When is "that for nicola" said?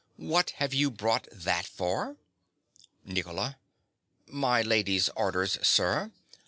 1.31-3.59